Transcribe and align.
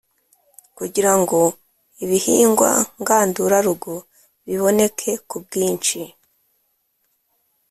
kugira 0.77 1.11
ngo 1.19 1.39
ibihingwa 2.03 2.71
ngandurarugo 3.01 3.93
biboneke 4.45 5.09
ku 5.29 5.35
bwinshi 5.43 5.99